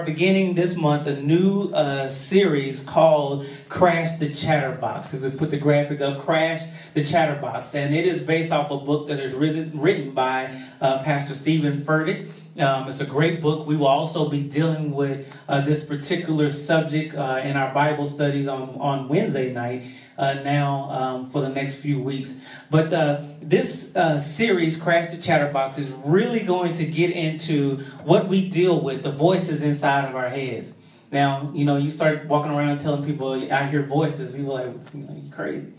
[0.00, 5.12] are beginning this month a new uh, series called Crash the Chatterbox.
[5.12, 6.62] If we put the graphic up, Crash
[6.94, 7.74] the Chatterbox.
[7.74, 12.30] And it is based off a book that is written by uh, Pastor Steven Furtick.
[12.58, 13.66] Um, it's a great book.
[13.66, 18.48] We will also be dealing with uh, this particular subject uh, in our Bible studies
[18.48, 19.84] on, on Wednesday night
[20.18, 22.40] uh, now um, for the next few weeks.
[22.68, 28.26] But uh, this uh, series, Crash the Chatterbox, is really going to get into what
[28.26, 30.74] we deal with, the voices inside of our heads.
[31.12, 34.94] Now, you know, you start walking around telling people, I hear voices, people are like,
[34.94, 35.72] you you crazy.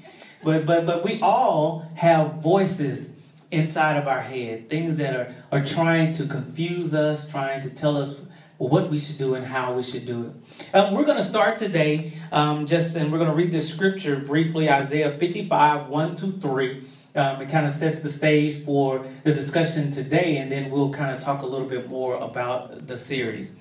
[0.44, 3.11] But, but, but we all have voices
[3.52, 7.98] inside of our head, things that are, are trying to confuse us, trying to tell
[7.98, 8.16] us
[8.58, 10.76] what we should do and how we should do it.
[10.76, 14.18] Um, we're going to start today, um, just and we're going to read this scripture
[14.18, 16.84] briefly Isaiah 55 1 to 3.
[17.14, 21.14] Um, it kind of sets the stage for the discussion today, and then we'll kind
[21.14, 23.56] of talk a little bit more about the series.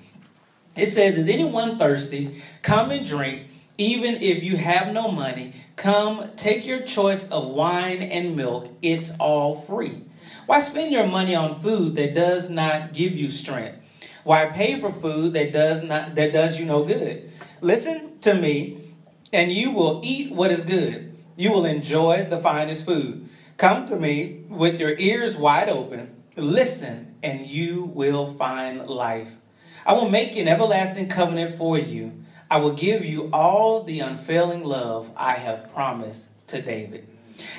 [0.77, 2.41] It says, Is anyone thirsty?
[2.61, 3.47] Come and drink.
[3.81, 8.69] Even if you have no money, come take your choice of wine and milk.
[8.83, 10.03] It's all free.
[10.45, 13.79] Why spend your money on food that does not give you strength?
[14.23, 17.31] Why pay for food that does not that does you no good?
[17.59, 18.93] Listen to me,
[19.33, 21.17] and you will eat what is good.
[21.35, 23.27] You will enjoy the finest food.
[23.57, 26.21] Come to me with your ears wide open.
[26.35, 29.37] Listen, and you will find life.
[29.87, 32.11] I will make an everlasting covenant for you.
[32.51, 37.07] I will give you all the unfailing love I have promised to David.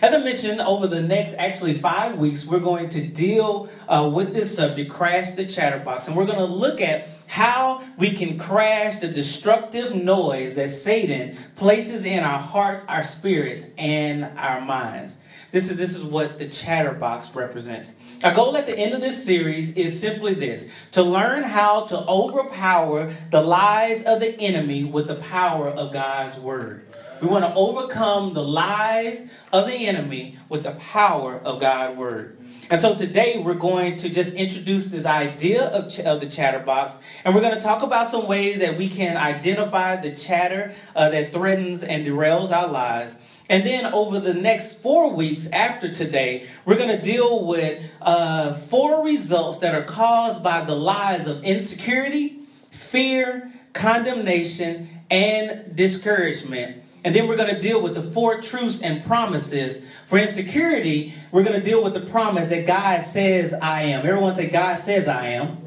[0.02, 4.34] As I mentioned, over the next actually five weeks, we're going to deal uh, with
[4.34, 9.00] this subject, crash the chatterbox, and we're going to look at how we can crash
[9.00, 15.16] the destructive noise that Satan places in our hearts, our spirits, and our minds.
[15.52, 17.94] This is, this is what the chatterbox represents.
[18.24, 21.98] Our goal at the end of this series is simply this to learn how to
[22.08, 26.86] overpower the lies of the enemy with the power of God's word.
[27.20, 32.38] We want to overcome the lies of the enemy with the power of God's word.
[32.70, 36.94] And so today we're going to just introduce this idea of, ch- of the chatterbox,
[37.24, 41.10] and we're going to talk about some ways that we can identify the chatter uh,
[41.10, 43.16] that threatens and derails our lives.
[43.48, 48.54] And then over the next four weeks after today, we're going to deal with uh,
[48.54, 57.14] four results that are caused by the lies of insecurity, fear, condemnation, and discouragement and
[57.14, 59.84] then we're going to deal with the four truths and promises.
[60.06, 64.06] For insecurity, we're going to deal with the promise that God says I am.
[64.06, 65.58] Everyone say, God says I am.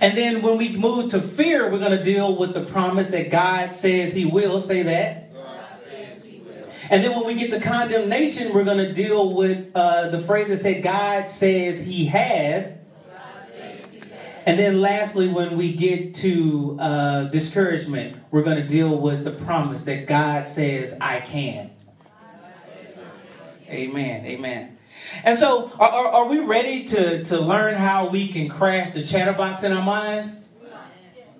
[0.00, 3.30] And then when we move to fear, we're going to deal with the promise that
[3.30, 4.60] God says He will.
[4.60, 5.23] Say that.
[6.90, 10.48] And then when we get to condemnation, we're going to deal with uh, the phrase
[10.48, 12.78] that said God says He has.
[14.46, 19.30] And then lastly, when we get to uh, discouragement, we're going to deal with the
[19.30, 21.70] promise that God says, I can.
[23.68, 24.26] Amen.
[24.26, 24.78] Amen.
[25.24, 29.02] And so, are, are, are, we ready to, to learn how we can crash the
[29.02, 30.36] chatterbox in our minds?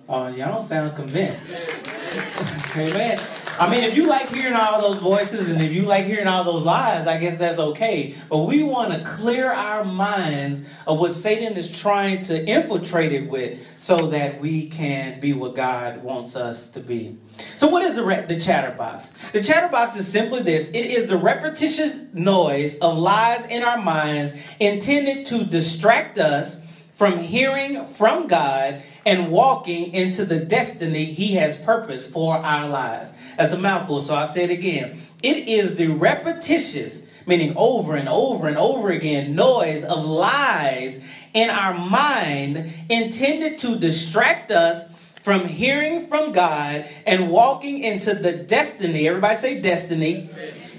[0.09, 1.43] Oh, y'all don't sound convinced.
[2.77, 3.21] Amen.
[3.57, 6.43] I mean, if you like hearing all those voices and if you like hearing all
[6.43, 8.17] those lies, I guess that's okay.
[8.29, 13.31] But we want to clear our minds of what Satan is trying to infiltrate it
[13.31, 17.17] with so that we can be what God wants us to be.
[17.57, 19.13] So, what is the, re- the chatterbox?
[19.33, 24.35] The chatterbox is simply this it is the repetitious noise of lies in our minds
[24.59, 26.61] intended to distract us
[26.95, 33.13] from hearing from God and walking into the destiny He has purposed for our lives.
[33.37, 35.01] That's a mouthful, so I say it again.
[35.23, 41.51] It is the repetitious, meaning over and over and over again, noise of lies in
[41.51, 44.89] our mind intended to distract us
[45.23, 49.09] from hearing from God and walking into the destiny.
[49.09, 50.31] Everybody say destiny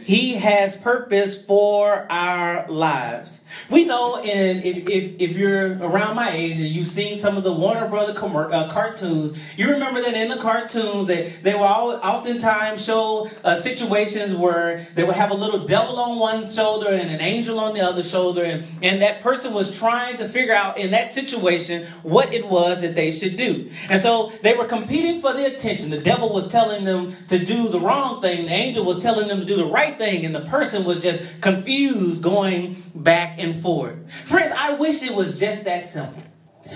[0.06, 3.42] he has purpose for our lives.
[3.72, 7.44] We know, and if, if, if, you're around my age and you've seen some of
[7.44, 11.64] the Warner Brother com- uh, cartoons, you remember that in the cartoons that they will
[11.64, 16.90] all, oftentimes show uh, situations where they would have a little devil on one shoulder
[16.90, 20.54] and an angel on the other shoulder, and, and that person was trying to figure
[20.54, 23.72] out in that situation what it was that they should do.
[23.90, 25.90] And so they were competing for the attention.
[25.90, 29.40] The devil was telling them to do the wrong thing, the angel was telling them
[29.40, 33.96] to do the right thing, and the person was just confused going back and forth.
[34.26, 36.24] Friends, I wish it was just that simple.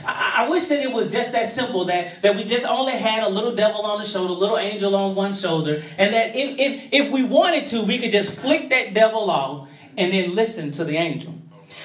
[0.05, 3.23] I, I wish that it was just that simple that, that we just only had
[3.23, 6.59] a little devil on the shoulder, a little angel on one shoulder, and that if,
[6.59, 10.71] if, if we wanted to, we could just flick that devil off and then listen
[10.71, 11.35] to the angel.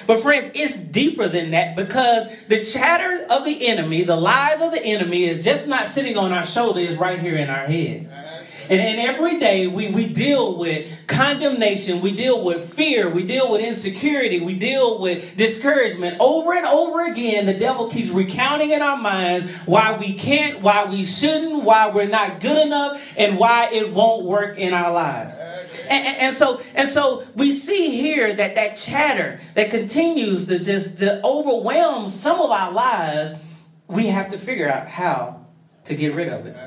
[0.07, 4.71] But friends, it's deeper than that because the chatter of the enemy, the lies of
[4.71, 8.09] the enemy is just not sitting on our shoulder, it's right here in our heads.
[8.69, 13.51] And, and every day we, we deal with condemnation, we deal with fear, we deal
[13.51, 16.17] with insecurity, we deal with discouragement.
[16.19, 20.85] Over and over again, the devil keeps recounting in our minds why we can't, why
[20.85, 25.35] we shouldn't, why we're not good enough, and why it won't work in our lives.
[25.87, 30.59] And, and, and, so and so we see here that that chatter that continues to
[30.59, 33.35] just to overwhelm some of our lives,
[33.87, 35.45] we have to figure out how
[35.85, 36.57] to get rid of it.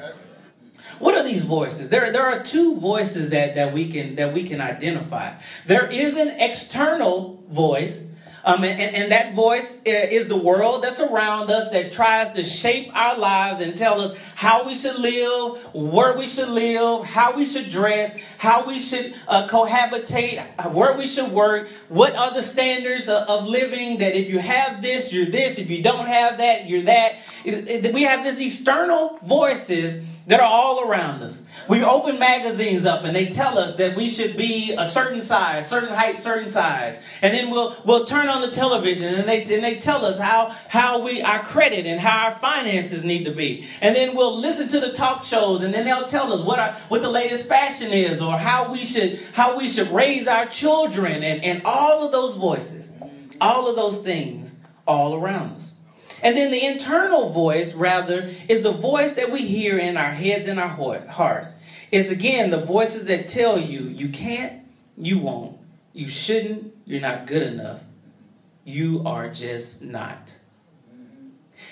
[0.98, 1.88] What are these voices?
[1.88, 5.34] There, there are two voices that, that we can that we can identify.
[5.66, 8.04] There is an external voice,
[8.44, 12.90] um, and, and, that voice is the world that's around us that tries to shape
[12.94, 17.46] our lives and tell us how we should live, where we should live, how we
[17.46, 23.08] should dress, how we should uh, cohabitate, where we should work, what are the standards
[23.08, 26.66] of, of living, that if you have this, you're this, if you don't have that,
[26.66, 27.16] you're that.
[27.44, 31.42] We have these external voices that are all around us.
[31.68, 35.68] We open magazines up and they tell us that we should be a certain size,
[35.68, 37.00] certain height, certain size.
[37.22, 40.54] And then we'll we'll turn on the television and they and they tell us how
[40.68, 43.66] how we our credit and how our finances need to be.
[43.80, 46.72] And then we'll listen to the talk shows and then they'll tell us what our
[46.88, 51.22] what the latest fashion is or how we should how we should raise our children
[51.22, 52.92] and, and all of those voices,
[53.40, 55.67] all of those things all around us.
[56.22, 60.46] And then the internal voice, rather, is the voice that we hear in our heads
[60.46, 61.52] and our hearts.
[61.90, 64.62] It's again the voices that tell you you can't,
[64.96, 65.58] you won't,
[65.92, 67.82] you shouldn't, you're not good enough.
[68.64, 70.34] You are just not.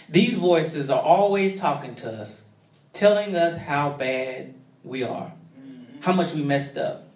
[0.09, 2.47] These voices are always talking to us,
[2.93, 5.33] telling us how bad we are,
[6.01, 7.09] how much we messed up,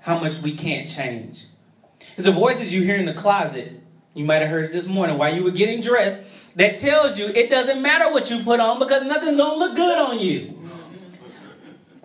[0.00, 1.46] how much we can't change.
[2.16, 3.80] It's the voices you hear in the closet
[4.16, 6.20] you might have heard it this morning while you were getting dressed.
[6.56, 9.76] That tells you it doesn't matter what you put on because nothing's going to look
[9.76, 10.58] good on you.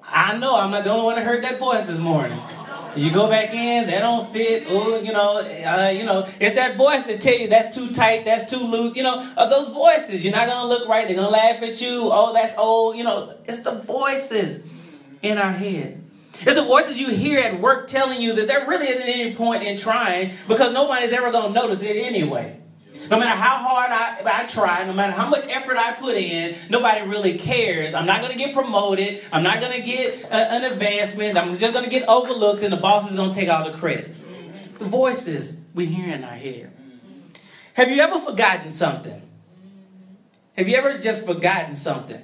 [0.04, 2.38] I know I'm not the only one that heard that voice this morning.
[2.98, 4.66] You go back in, they don't fit.
[4.68, 8.26] Oh, you know, uh, you know, it's that voice that tell you that's too tight,
[8.26, 8.98] that's too loose.
[8.98, 11.08] You know, of those voices, you're not gonna look right.
[11.08, 12.10] They're gonna laugh at you.
[12.12, 12.98] Oh, that's old.
[12.98, 14.62] You know, it's the voices
[15.22, 16.04] in our head.
[16.34, 19.64] It's the voices you hear at work telling you that there really isn't any point
[19.64, 22.58] in trying because nobody's ever going to notice it anyway.
[23.10, 26.56] No matter how hard I, I try, no matter how much effort I put in,
[26.70, 27.94] nobody really cares.
[27.94, 29.22] I'm not going to get promoted.
[29.34, 31.38] I'm not going to get a, an advancement.
[31.38, 33.78] I'm just going to get overlooked, and the boss is going to take all the
[33.78, 34.16] credit.
[34.80, 36.72] The voices we hear in our head.
[37.74, 39.22] Have you ever forgotten something?
[40.58, 42.22] Have you ever just forgotten something?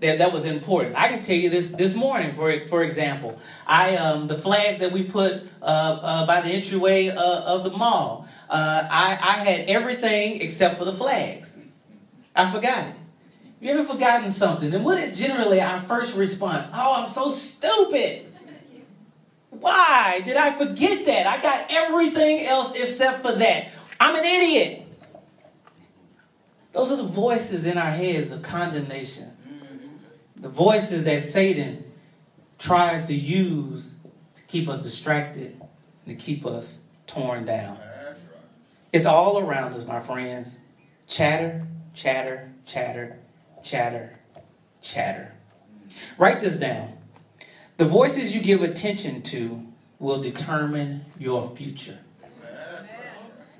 [0.00, 0.96] That, that was important.
[0.96, 4.92] I can tell you this this morning, for for example, I um, the flags that
[4.92, 8.26] we put uh, uh, by the entryway uh, of the mall.
[8.48, 11.56] Uh, I I had everything except for the flags.
[12.34, 12.94] I forgot it.
[13.60, 14.72] You ever forgotten something?
[14.72, 16.66] And what is generally our first response?
[16.72, 18.26] Oh, I'm so stupid.
[19.50, 21.26] Why did I forget that?
[21.26, 23.68] I got everything else except for that.
[23.98, 24.86] I'm an idiot.
[26.72, 29.36] Those are the voices in our heads of condemnation
[30.40, 31.84] the voices that Satan
[32.58, 33.96] tries to use
[34.36, 35.60] to keep us distracted
[36.06, 37.78] and to keep us torn down.
[38.92, 40.58] It's all around us, my friends.
[41.06, 43.18] Chatter, chatter, chatter,
[43.62, 44.18] chatter,
[44.80, 45.32] chatter.
[46.18, 46.94] Write this down.
[47.76, 49.66] The voices you give attention to
[49.98, 51.98] will determine your future.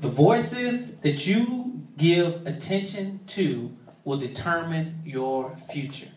[0.01, 6.09] The voices that you give attention to will determine your future.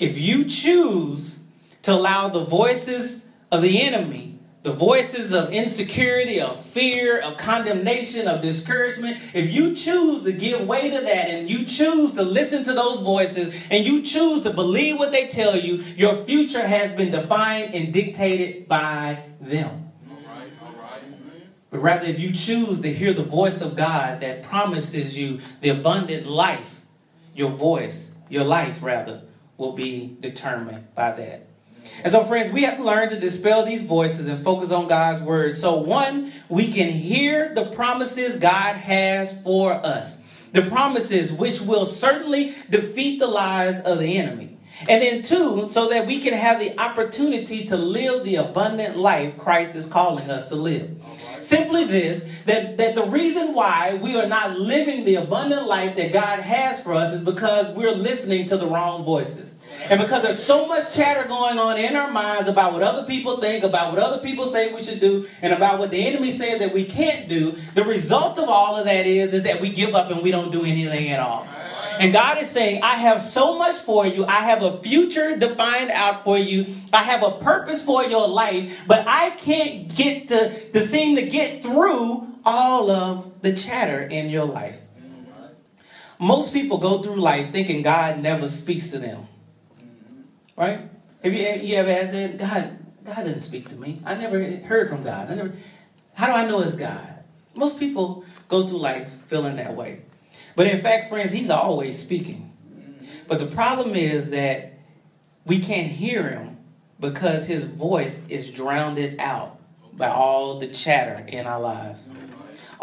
[0.00, 1.40] If you choose
[1.82, 8.26] to allow the voices of the enemy, the voices of insecurity, of fear, of condemnation,
[8.26, 12.64] of discouragement, if you choose to give way to that and you choose to listen
[12.64, 16.92] to those voices and you choose to believe what they tell you, your future has
[16.92, 19.92] been defined and dictated by them.
[21.70, 25.70] But rather, if you choose to hear the voice of God that promises you the
[25.70, 26.80] abundant life,
[27.34, 29.22] your voice, your life rather,
[29.56, 31.46] will be determined by that.
[32.02, 35.22] And so, friends, we have to learn to dispel these voices and focus on God's
[35.22, 35.56] word.
[35.56, 40.22] So, one, we can hear the promises God has for us.
[40.52, 44.53] The promises which will certainly defeat the lies of the enemy.
[44.80, 49.36] And then, two, so that we can have the opportunity to live the abundant life
[49.36, 50.96] Christ is calling us to live.
[51.00, 51.42] Right.
[51.42, 56.12] Simply this that, that the reason why we are not living the abundant life that
[56.12, 59.54] God has for us is because we're listening to the wrong voices.
[59.88, 63.38] And because there's so much chatter going on in our minds about what other people
[63.38, 66.60] think, about what other people say we should do, and about what the enemy says
[66.60, 69.94] that we can't do, the result of all of that is, is that we give
[69.94, 71.46] up and we don't do anything at all.
[72.00, 74.24] And God is saying, I have so much for you.
[74.24, 76.74] I have a future defined out for you.
[76.92, 81.22] I have a purpose for your life, but I can't get to, to seem to
[81.22, 84.78] get through all of the chatter in your life.
[86.18, 89.26] Most people go through life thinking God never speaks to them.
[90.56, 90.88] Right?
[91.22, 92.38] Have you, you ever asked that?
[92.38, 94.00] God, God didn't speak to me.
[94.04, 95.30] I never heard from God.
[95.30, 95.52] I never,
[96.14, 97.24] how do I know it's God?
[97.56, 100.02] Most people go through life feeling that way.
[100.56, 102.52] But in fact, friends, He's always speaking.
[103.26, 104.74] But the problem is that
[105.44, 106.58] we can't hear Him
[107.00, 109.58] because His voice is drowned out
[109.96, 112.02] by all the chatter in our lives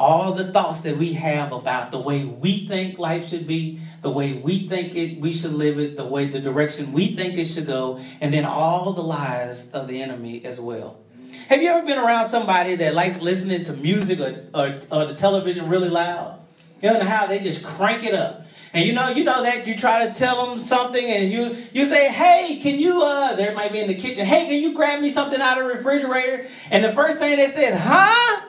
[0.02, 4.10] all the thoughts that we have about the way we think life should be, the
[4.10, 7.46] way we think it we should live it, the way the direction we think it
[7.46, 11.00] should go, and then all the lies of the enemy as well.
[11.48, 15.16] Have you ever been around somebody that likes listening to music or, or, or the
[15.16, 16.41] television really loud?
[16.82, 18.46] You know how they just crank it up.
[18.74, 21.86] And you know, you know that you try to tell them something, and you you
[21.86, 24.26] say, "Hey, can you?" Uh, there might be in the kitchen.
[24.26, 26.48] Hey, can you grab me something out of the refrigerator?
[26.70, 28.48] And the first thing they said, "Huh?"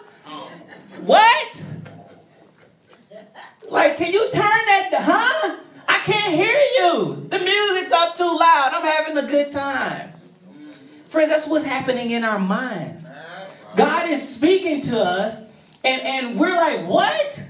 [1.00, 1.62] What?
[3.68, 5.56] Like, can you turn that, huh?
[5.88, 7.26] I can't hear you.
[7.28, 8.72] The music's up too loud.
[8.74, 10.12] I'm having a good time.
[11.06, 13.04] Friends, that's what's happening in our minds.
[13.76, 15.42] God is speaking to us,
[15.82, 17.44] and, and we're like, what?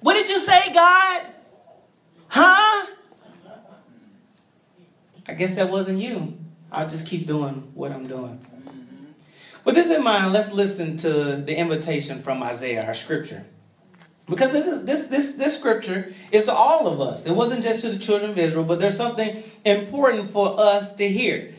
[0.00, 1.22] What did you say, God?
[2.28, 2.86] Huh?
[5.26, 6.38] I guess that wasn't you.
[6.70, 8.44] I'll just keep doing what I'm doing.
[9.64, 13.44] With this in mind, let's listen to the invitation from Isaiah, our scripture.
[14.28, 17.26] Because this is this this this scripture is to all of us.
[17.26, 21.08] It wasn't just to the children of Israel, but there's something important for us to
[21.08, 21.54] hear.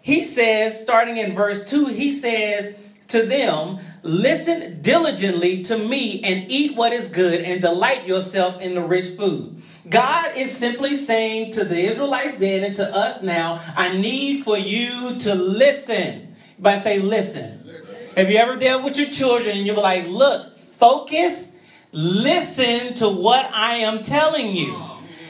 [0.00, 2.76] He says, starting in verse 2, he says
[3.08, 8.74] to them, Listen diligently to me and eat what is good and delight yourself in
[8.74, 9.60] the rich food.
[9.88, 14.56] God is simply saying to the Israelites then and to us now, I need for
[14.56, 16.36] you to listen.
[16.58, 17.60] By say, listen.
[17.66, 17.96] listen.
[18.16, 21.56] Have you ever dealt with your children and you were like, look, focus,
[21.92, 24.74] listen to what I am telling you.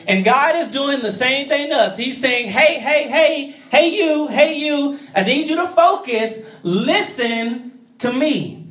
[0.06, 1.98] And God is doing the same thing to us.
[1.98, 6.38] He's saying, hey, hey, hey, hey, you, hey, you, I need you to focus.
[6.62, 7.67] Listen
[7.98, 8.66] to me.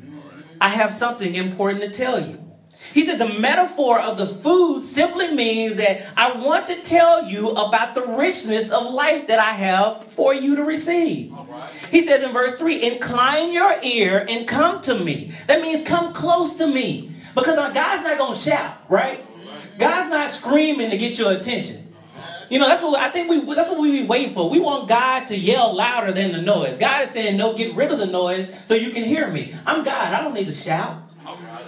[0.59, 2.43] I have something important to tell you.
[2.93, 7.49] He said the metaphor of the food simply means that I want to tell you
[7.49, 11.31] about the richness of life that I have for you to receive.
[11.31, 11.69] Right.
[11.91, 15.33] He says in verse 3 Incline your ear and come to me.
[15.47, 17.11] That means come close to me.
[17.35, 19.23] Because uh, God's not going to shout, right?
[19.77, 21.86] God's not screaming to get your attention.
[22.49, 24.49] You know, that's what I think we that's what we be waiting for.
[24.49, 26.77] We want God to yell louder than the noise.
[26.77, 29.55] God is saying, No, get rid of the noise so you can hear me.
[29.65, 30.13] I'm God.
[30.13, 31.03] I don't need to shout.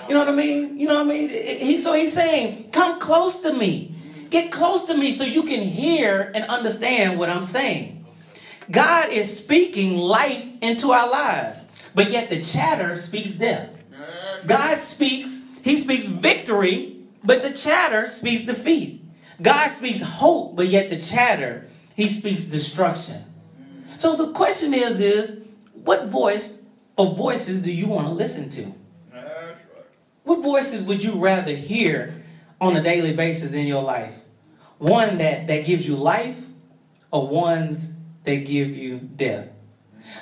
[0.08, 0.80] You know what I mean?
[0.80, 1.30] You know what I mean?
[1.30, 3.96] He, so he's saying, come close to me.
[4.30, 8.06] Get close to me so you can hear and understand what I'm saying.
[8.72, 11.62] God is speaking life into our lives,
[11.96, 13.70] but yet the chatter speaks death.
[14.46, 18.99] God speaks, he speaks victory, but the chatter speaks defeat.
[19.42, 23.24] God speaks hope, but yet the chatter, he speaks destruction.
[23.98, 25.40] So the question is, is
[25.74, 26.62] what voice
[26.98, 28.74] or voices do you want to listen to?
[30.24, 32.22] What voices would you rather hear
[32.62, 34.14] on a daily basis in your life?
[34.78, 36.38] One that, that gives you life
[37.12, 37.92] or ones
[38.26, 39.48] that give you death?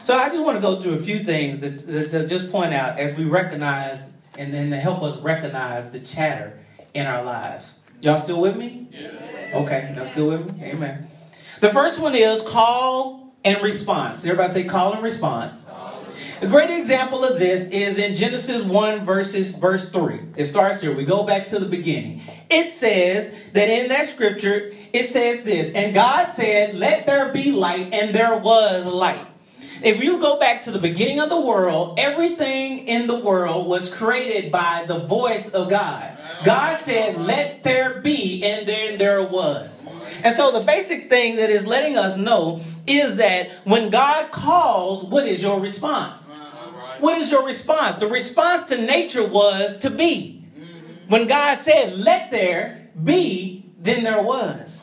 [0.04, 3.00] So I just want to go through a few things to, to just point out
[3.00, 4.00] as we recognize
[4.38, 6.58] and then to help us recognize the chatter
[6.94, 7.77] in our lives.
[8.01, 8.88] Y'all still with me?
[8.92, 9.51] Yeah.
[9.56, 10.66] Okay, y'all still with me?
[10.66, 11.10] Amen.
[11.62, 14.24] The first one is call and response.
[14.24, 15.63] Everybody say call and response.
[16.42, 20.20] A great example of this is in Genesis 1 verses verse 3.
[20.36, 20.96] It starts here.
[20.96, 22.22] We go back to the beginning.
[22.51, 27.51] It says that in that scripture, it says this, and God said, Let there be
[27.51, 29.25] light, and there was light.
[29.84, 33.94] If you go back to the beginning of the world, everything in the world was
[33.94, 36.18] created by the voice of God.
[36.44, 39.86] God said, Let there be, and then there was.
[40.24, 45.06] And so the basic thing that is letting us know is that when God calls,
[45.06, 46.28] what is your response?
[47.00, 47.98] What is your response?
[47.98, 50.44] The response to nature was to be.
[51.08, 54.82] When God said, let there be, then there was.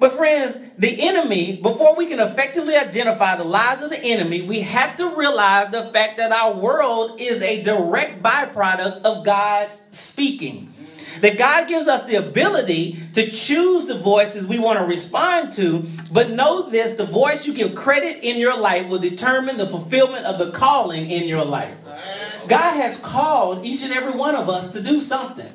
[0.00, 4.60] But friends, the enemy, before we can effectively identify the lies of the enemy, we
[4.60, 10.72] have to realize the fact that our world is a direct byproduct of God's speaking.
[11.20, 15.86] That God gives us the ability to choose the voices we want to respond to,
[16.10, 20.24] but know this the voice you give credit in your life will determine the fulfillment
[20.24, 21.76] of the calling in your life.
[22.48, 25.52] God has called each and every one of us to do something.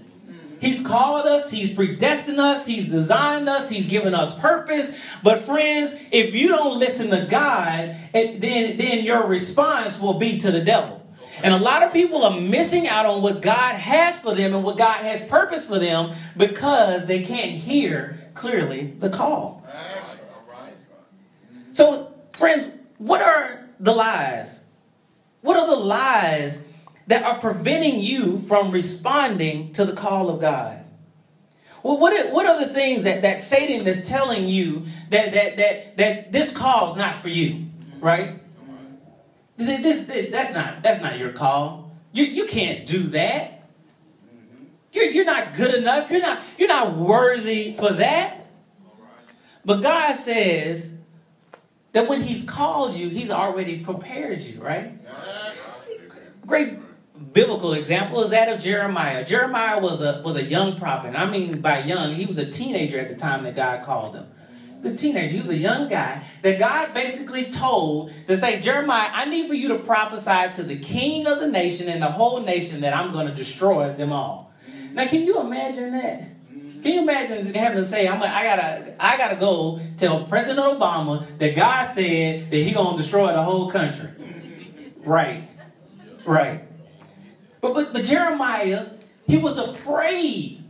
[0.65, 4.97] He's called us, He's predestined us, He's designed us, He's given us purpose.
[5.21, 8.39] But friends, if you don't listen to God, then,
[8.75, 11.05] then your response will be to the devil.
[11.43, 14.63] And a lot of people are missing out on what God has for them and
[14.63, 19.63] what God has purpose for them because they can't hear clearly the call.
[21.73, 24.61] So, friends, what are the lies?
[25.41, 26.64] What are the lies
[27.07, 30.83] that are preventing you from responding to the call of God?
[31.83, 35.57] Well, what are, what are the things that, that Satan is telling you that, that,
[35.57, 37.67] that, that this call is not for you,
[37.99, 38.39] right?
[39.57, 41.95] This, this, that's, not, that's not your call.
[42.11, 43.69] You, you can't do that.
[44.91, 46.09] You're, you're not good enough.
[46.09, 48.47] You're not, you're not worthy for that.
[49.63, 50.97] But God says
[51.91, 54.93] that when He's called you, He's already prepared you, right?
[56.47, 56.79] Great
[57.33, 59.25] biblical example is that of Jeremiah.
[59.25, 61.15] Jeremiah was a was a young prophet.
[61.15, 64.27] I mean by young, he was a teenager at the time that God called him.
[64.81, 69.25] The teenager, he was a young guy that God basically told to say, Jeremiah, I
[69.25, 72.81] need for you to prophesy to the king of the nation and the whole nation
[72.81, 74.53] that I'm going to destroy them all.
[74.93, 76.35] Now, can you imagine that?
[76.85, 80.59] Can you imagine having to say, I'm a, I gotta, I gotta go tell President
[80.59, 84.09] Obama that God said that He gonna destroy the whole country?
[85.03, 85.49] Right,
[86.27, 86.64] right.
[87.65, 88.89] But, but, but Jeremiah,
[89.25, 90.63] he was afraid.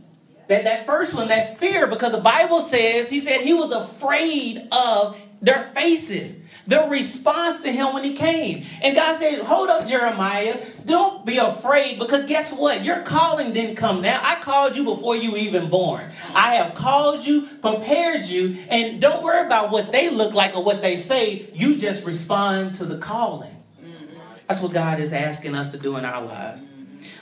[0.48, 4.66] That, that first one, that fear, because the Bible says, he said he was afraid
[4.72, 8.64] of their faces, their response to him when he came.
[8.82, 10.64] And God said, Hold up, Jeremiah.
[10.86, 12.82] Don't be afraid because guess what?
[12.82, 14.18] Your calling didn't come now.
[14.22, 16.10] I called you before you were even born.
[16.34, 20.64] I have called you, prepared you, and don't worry about what they look like or
[20.64, 21.50] what they say.
[21.52, 23.54] You just respond to the calling.
[23.84, 24.16] Mm-hmm.
[24.48, 26.62] That's what God is asking us to do in our lives.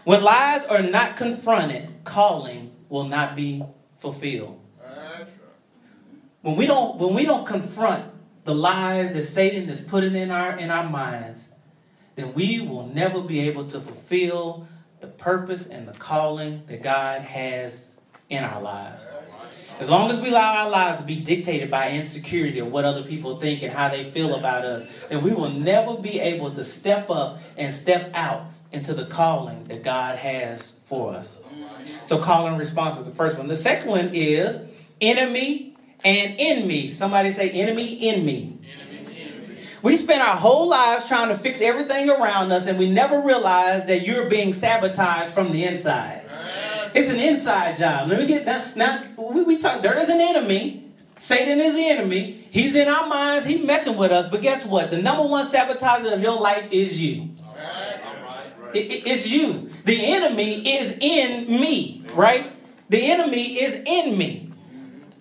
[0.04, 3.62] When lies are not confronted, calling will not be
[3.98, 4.60] fulfilled.
[6.42, 8.04] When we don't when we don't confront
[8.44, 11.48] the lies that Satan is putting in our in our minds,
[12.16, 14.68] then we will never be able to fulfill
[15.00, 17.88] the purpose and the calling that God has
[18.28, 19.02] in our lives.
[19.80, 23.02] As long as we allow our lives to be dictated by insecurity or what other
[23.02, 26.64] people think and how they feel about us, then we will never be able to
[26.64, 31.38] step up and step out into the calling that God has for us.
[32.04, 33.48] So, calling and response is the first one.
[33.48, 34.68] The second one is
[35.00, 36.90] enemy and in me.
[36.90, 38.58] Somebody say enemy in me.
[39.82, 43.84] We spend our whole lives trying to fix everything around us, and we never realize
[43.86, 46.22] that you're being sabotaged from the inside.
[46.94, 48.08] It's an inside job.
[48.08, 48.64] Let me get down.
[48.76, 50.84] Now, we, we talk, there is an enemy.
[51.18, 52.46] Satan is the enemy.
[52.50, 53.44] He's in our minds.
[53.44, 54.30] He's messing with us.
[54.30, 54.90] But guess what?
[54.90, 57.33] The number one sabotager of your life is you.
[58.74, 59.70] It, it's you.
[59.84, 62.52] The enemy is in me, right?
[62.88, 64.52] The enemy is in me.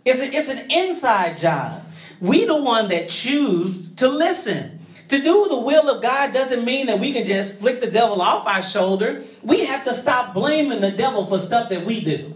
[0.06, 1.84] It's, a, it's an inside job.
[2.20, 4.80] We the one that choose to listen.
[5.10, 8.22] To do the will of God doesn't mean that we can just flick the devil
[8.22, 9.24] off our shoulder.
[9.44, 12.34] We have to stop blaming the devil for stuff that we do.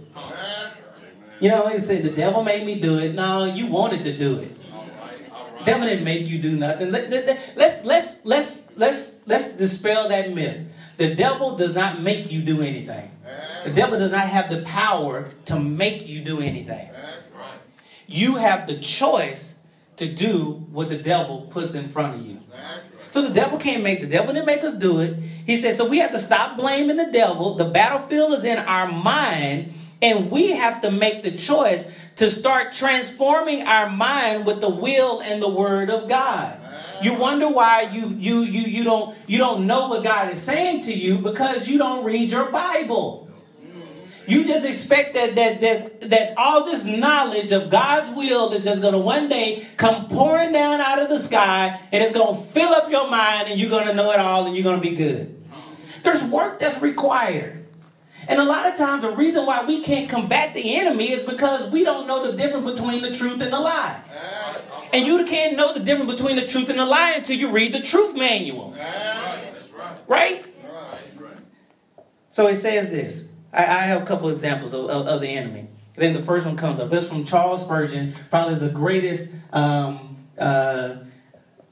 [1.40, 3.14] You know, they say the devil made me do it.
[3.14, 4.56] No, you wanted to do it.
[5.66, 6.92] Devil didn't make you do nothing.
[6.92, 7.10] Let,
[7.56, 10.68] let's let's let's let's let's dispel that myth.
[10.98, 13.12] The devil does not make you do anything.
[13.66, 16.90] The devil does not have the power to make you do anything.
[18.08, 19.60] You have the choice
[19.98, 22.40] to do what the devil puts in front of you.
[23.10, 25.16] So the devil can't make the devil didn't make us do it.
[25.46, 27.56] He said, so we have to stop blaming the devil.
[27.56, 32.74] The battlefield is in our mind, and we have to make the choice to start
[32.74, 36.60] transforming our mind with the will and the word of God.
[37.02, 40.82] You wonder why you you you you don't you don't know what God is saying
[40.84, 43.30] to you because you don't read your Bible.
[44.26, 48.82] You just expect that that that that all this knowledge of God's will is just
[48.82, 52.42] going to one day come pouring down out of the sky and it's going to
[52.50, 54.90] fill up your mind and you're going to know it all and you're going to
[54.90, 55.34] be good.
[56.04, 57.67] There's work that's required.
[58.28, 61.72] And a lot of times the reason why we can't combat the enemy is because
[61.72, 64.02] we don't know the difference between the truth and the lie.
[64.92, 67.74] And you can't know the difference between the truth and the lie until you read
[67.74, 68.76] the truth manual.
[70.08, 70.46] Right?
[72.30, 73.30] So it says this.
[73.54, 75.68] I, I have a couple examples of, of, of, the enemy.
[75.96, 76.92] Then the first one comes up.
[76.94, 80.98] It's from Charles Spurgeon, probably the greatest, um, uh,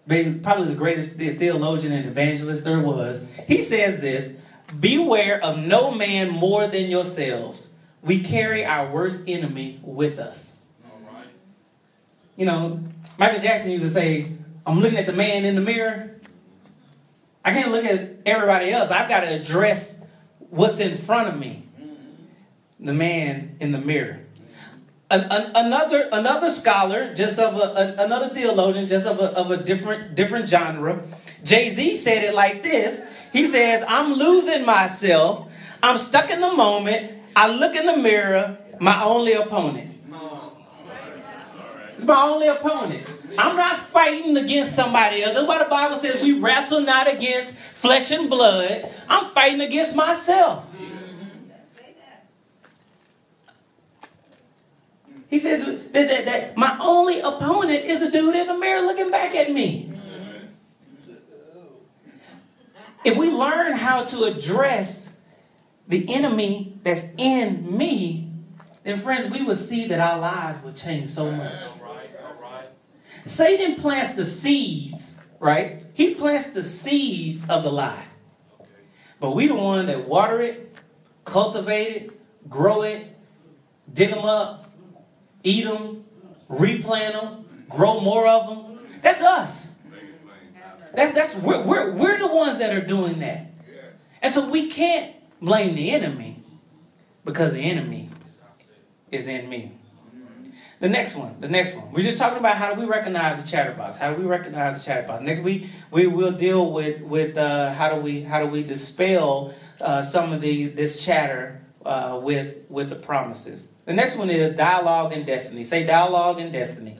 [0.07, 3.27] probably the greatest theologian and evangelist there was.
[3.47, 4.35] He says this
[4.79, 7.69] Beware of no man more than yourselves
[8.05, 10.53] we carry our worst enemy with us.
[10.85, 11.25] All right.
[12.37, 12.79] You know,
[13.17, 14.31] Michael Jackson used to say,
[14.65, 16.15] I'm looking at the man in the mirror.
[17.43, 18.91] I can't look at everybody else.
[18.91, 20.03] I've got to address
[20.51, 21.63] what's in front of me.
[22.79, 24.19] The man in the mirror.
[25.09, 29.51] An, an, another another scholar, just of a, a, another theologian, just of a, of
[29.51, 31.03] a different different genre.
[31.43, 33.01] Jay Z said it like this.
[33.35, 35.49] He says, "I'm losing myself.
[35.83, 37.11] I'm stuck in the moment.
[37.35, 38.57] I look in the mirror.
[38.79, 39.91] My only opponent.
[41.97, 43.05] It's my only opponent.
[43.37, 45.33] I'm not fighting against somebody else.
[45.33, 48.89] That's why the Bible says we wrestle not against flesh and blood.
[49.09, 50.71] I'm fighting against myself.
[55.29, 59.11] He says that, that, that my only opponent is the dude in the mirror looking
[59.11, 59.91] back at me.
[63.05, 65.09] If we learn how to address
[65.87, 68.31] the enemy that's in me,
[68.83, 71.53] then friends, we will see that our lives will change so much.
[71.63, 72.09] All right.
[72.25, 72.65] All right.
[73.25, 75.85] Satan plants the seeds, right?
[75.93, 78.05] He plants the seeds of the lie.
[78.59, 78.69] Okay.
[79.19, 80.75] But we the one that water it,
[81.25, 83.15] cultivate it, grow it,
[83.93, 84.71] dig them up,
[85.43, 86.05] eat them,
[86.49, 88.79] replant them, grow more of them.
[89.03, 89.64] That's us.
[90.95, 93.51] That's that's we're, we're, we're the ones that are doing that.
[94.21, 96.43] And so we can't blame the enemy
[97.23, 98.09] because the enemy
[99.11, 99.73] is in me.
[100.79, 101.91] The next one, the next one.
[101.91, 103.97] We're just talking about how do we recognize the chatterbox?
[103.97, 105.21] How do we recognize the chatterbox?
[105.21, 109.53] Next week we will deal with with uh, how do we how do we dispel
[109.79, 113.69] uh, some of the this chatter uh, with with the promises.
[113.85, 115.63] The next one is dialogue and destiny.
[115.63, 116.97] Say dialogue and destiny.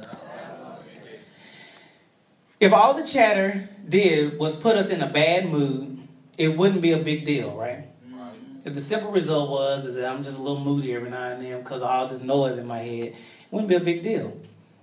[2.65, 5.99] If all the chatter did was put us in a bad mood,
[6.35, 7.85] it wouldn't be a big deal, right?
[8.11, 8.33] Right.
[8.65, 11.45] If the simple result was is that I'm just a little moody every now and
[11.45, 13.15] then because of all this noise in my head, it
[13.51, 14.35] wouldn't be a big deal.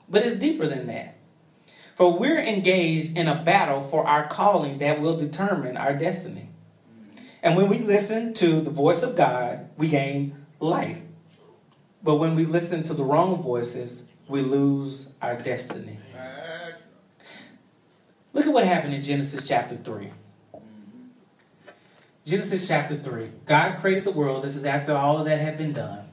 [0.08, 1.16] But it's deeper than that.
[1.96, 6.50] For we're engaged in a battle for our calling that will determine our destiny.
[6.88, 7.20] Mm.
[7.42, 10.98] And when we listen to the voice of God, we gain life.
[12.00, 15.98] But when we listen to the wrong voices, we lose our destiny.
[18.52, 20.10] What happened in Genesis chapter 3.
[22.26, 23.30] Genesis chapter 3.
[23.46, 24.44] God created the world.
[24.44, 26.04] This is after all of that had been done.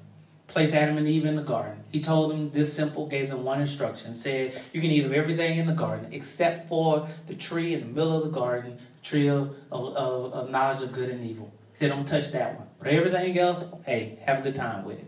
[0.47, 1.83] Placed Adam and Eve in the garden.
[1.91, 4.15] He told them this simple, gave them one instruction.
[4.15, 7.87] Said, You can eat of everything in the garden except for the tree in the
[7.87, 11.51] middle of the garden, the tree of, of, of, of knowledge of good and evil.
[11.73, 12.69] He said, Don't touch that one.
[12.79, 15.07] But everything else, hey, have a good time with it.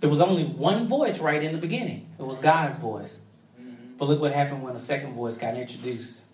[0.00, 2.06] There was only one voice right in the beginning.
[2.18, 3.20] It was God's voice.
[3.58, 3.96] Mm-hmm.
[3.96, 6.24] But look what happened when a second voice got introduced.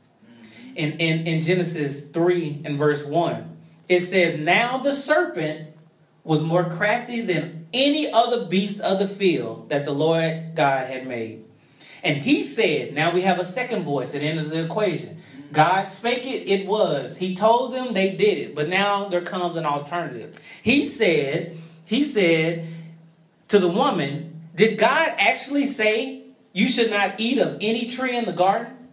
[0.74, 3.56] In, in, in Genesis 3 and verse 1,
[3.88, 5.68] it says, Now the serpent
[6.24, 11.06] was more crafty than any other beast of the field that the Lord God had
[11.06, 11.44] made.
[12.02, 15.22] And he said, Now we have a second voice that enters the equation.
[15.52, 17.18] God spake it, it was.
[17.18, 18.54] He told them, they did it.
[18.54, 20.36] But now there comes an alternative.
[20.62, 22.66] He said, He said
[23.48, 28.24] to the woman, Did God actually say you should not eat of any tree in
[28.24, 28.88] the garden?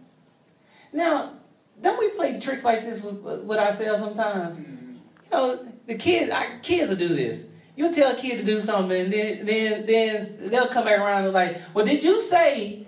[0.92, 1.34] Now,
[1.82, 4.56] don't we play tricks like this with, with ourselves sometimes?
[4.56, 4.94] Mm-hmm.
[4.94, 7.46] You know, the kids, our kids will do this.
[7.76, 11.24] You'll tell a kid to do something, and then then then they'll come back around
[11.24, 12.86] and like, well, did you say?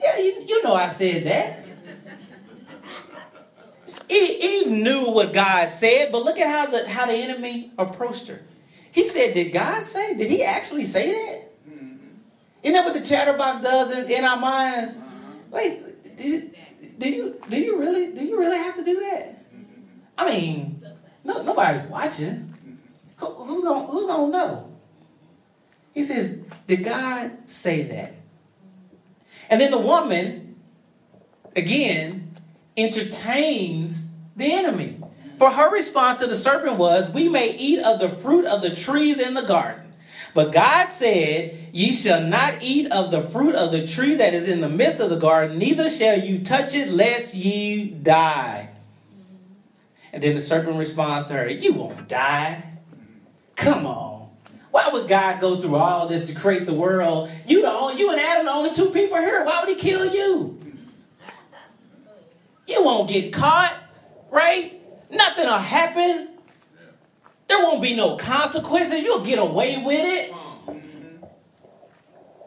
[0.00, 1.64] Yeah, you, you know I said that.
[4.08, 8.40] Eve, knew what God said, but look at how the how the enemy approached her.
[8.92, 10.16] He said, "Did God say?
[10.16, 11.96] Did He actually say that?" Mm-hmm.
[12.62, 14.92] Isn't that what the chatterbox does in, in our minds?
[14.92, 15.32] Uh-huh.
[15.50, 16.54] Wait, did,
[16.98, 19.44] do you do you really do you really have to do that?
[20.16, 20.84] I mean,
[21.24, 22.54] no, nobody's watching.
[23.18, 24.72] Who, who's gonna who's gonna know?
[25.92, 28.14] He says, "Did God say that?"
[29.48, 30.56] And then the woman,
[31.56, 32.36] again,
[32.76, 35.00] entertains the enemy.
[35.38, 38.74] For her response to the serpent was, "We may eat of the fruit of the
[38.74, 39.84] trees in the garden."
[40.34, 44.48] But God said, Ye shall not eat of the fruit of the tree that is
[44.48, 48.70] in the midst of the garden, neither shall you touch it, lest ye die.
[50.12, 52.62] And then the serpent responds to her, You won't die.
[53.56, 54.28] Come on.
[54.70, 57.30] Why would God go through all this to create the world?
[57.46, 59.44] You the only, you and Adam the only two people here.
[59.44, 60.60] Why would he kill you?
[62.66, 63.74] You won't get caught,
[64.30, 64.80] right?
[65.10, 66.28] Nothing will happen.
[67.48, 69.00] There won't be no consequences.
[69.00, 70.34] You'll get away with it.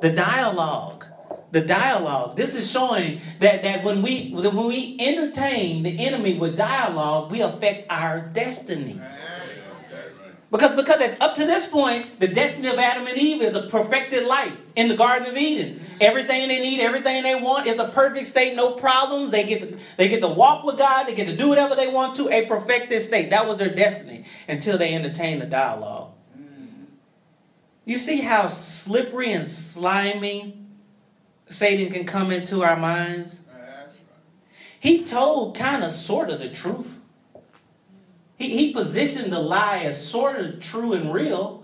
[0.02, 1.06] The dialogue.
[1.52, 2.36] The dialogue.
[2.36, 7.42] This is showing that, that when we when we entertain the enemy with dialogue, we
[7.42, 9.00] affect our destiny.
[10.50, 14.26] Because, because up to this point, the destiny of Adam and Eve is a perfected
[14.26, 15.80] life in the Garden of Eden.
[16.02, 19.32] Everything they need, everything they want is a perfect state, no problems.
[19.32, 21.88] They get to, they get to walk with God, they get to do whatever they
[21.88, 23.30] want to, a perfected state.
[23.30, 26.11] That was their destiny until they entertain the dialogue.
[27.86, 30.58] You see how slippery and slimy
[31.50, 33.40] Satan can come into our minds?
[34.80, 36.98] He told kind of sort of the truth.
[38.36, 41.64] He, he positioned the lie as sort of true and real,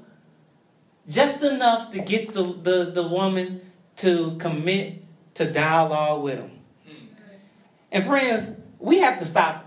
[1.09, 3.61] just enough to get the, the, the woman
[3.97, 5.03] to commit
[5.33, 6.51] to dialogue with him.
[6.85, 7.05] Hmm.
[7.91, 9.65] And friends, we have to stop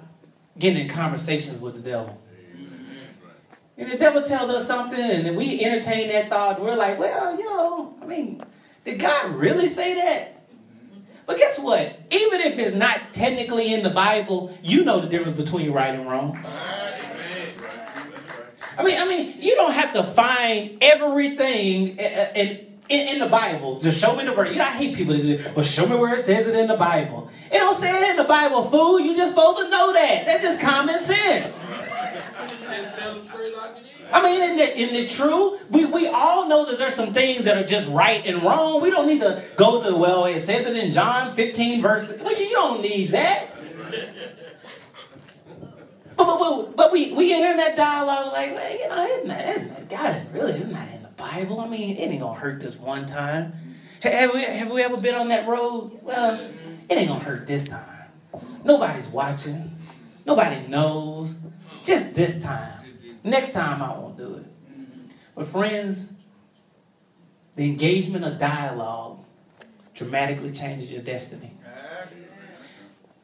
[0.57, 2.20] getting in conversations with the devil.
[3.81, 7.47] And the devil tells us something, and we entertain that thought, we're like, well, you
[7.47, 8.45] know, I mean,
[8.85, 10.45] did God really say that?
[11.25, 11.99] But guess what?
[12.11, 16.07] Even if it's not technically in the Bible, you know the difference between right and
[16.07, 16.39] wrong.
[18.77, 23.79] I mean, I mean, you don't have to find everything in, in, in the Bible
[23.81, 24.51] to show me the verse.
[24.51, 26.67] You know, I hate people that do, well, show me where it says it in
[26.67, 27.31] the Bible.
[27.51, 29.01] It don't say it in the Bible, fool.
[29.01, 30.27] You just supposed to know that.
[30.27, 31.59] That's just common sense.
[34.13, 35.59] I mean, isn't it, isn't it true?
[35.71, 38.81] We, we all know that there's some things that are just right and wrong.
[38.81, 42.09] We don't need to go to, well, it says it in John 15, verse.
[42.21, 43.49] Well, you don't need that.
[46.17, 46.39] But, but,
[46.77, 49.91] but but we, we enter that dialogue like, well, you know, isn't that, isn't that,
[49.91, 51.61] God really isn't that in the Bible?
[51.61, 53.53] I mean, it ain't gonna hurt this one time.
[54.03, 55.99] Have we, have we ever been on that road?
[56.03, 56.41] Well,
[56.89, 58.09] it ain't gonna hurt this time.
[58.65, 59.77] Nobody's watching.
[60.27, 61.35] Nobody knows.
[61.91, 62.85] Just this time.
[63.25, 64.45] Next time I won't do it.
[65.35, 66.13] But friends,
[67.57, 69.19] the engagement of dialogue
[69.93, 71.53] dramatically changes your destiny.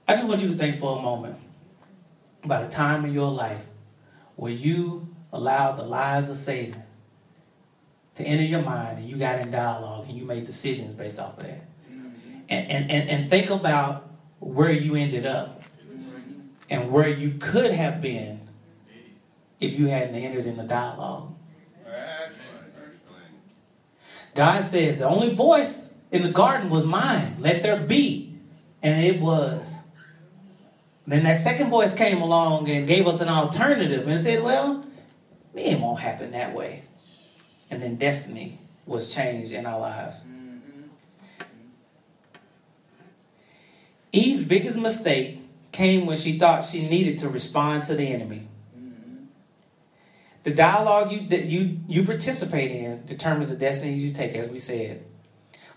[0.09, 1.37] I just want you to think for a moment
[2.43, 3.63] about a time in your life
[4.35, 6.83] where you allowed the lies of Satan
[8.17, 11.39] to enter your mind and you got in dialogue and you made decisions based off
[11.39, 11.63] of that.
[12.49, 15.63] And, and, and, and think about where you ended up
[16.69, 18.46] and where you could have been
[19.61, 21.35] if you hadn't entered in the dialogue.
[24.35, 27.37] God says the only voice in the garden was mine.
[27.41, 28.39] Let there be.
[28.83, 29.73] And it was.
[31.07, 34.85] Then that second voice came along and gave us an alternative and said, well,
[35.55, 36.83] it won't happen that way.
[37.71, 40.19] And then destiny was changed in our lives.
[40.19, 40.83] Mm-hmm.
[44.13, 45.41] Eve's biggest mistake
[45.73, 48.49] came when she thought she needed to respond to the enemy.
[50.47, 54.59] The dialogue you, that you, you participate in determines the destinies you take, as we
[54.59, 55.05] said.